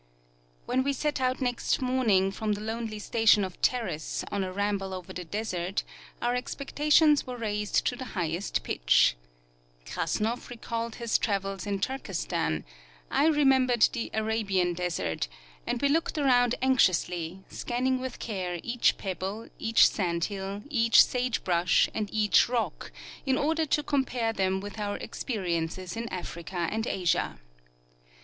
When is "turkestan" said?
11.77-12.65